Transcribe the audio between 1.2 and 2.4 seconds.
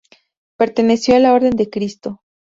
Orden de Cristo.